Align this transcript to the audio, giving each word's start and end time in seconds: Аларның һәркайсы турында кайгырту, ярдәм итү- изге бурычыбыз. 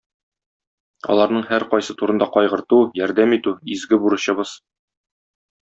Аларның 1.15 1.43
һәркайсы 1.51 1.95
турында 2.01 2.29
кайгырту, 2.37 2.81
ярдәм 3.03 3.39
итү- 3.41 3.55
изге 3.77 4.01
бурычыбыз. 4.07 4.59